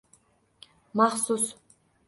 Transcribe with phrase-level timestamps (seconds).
[0.97, 1.45] Maxsus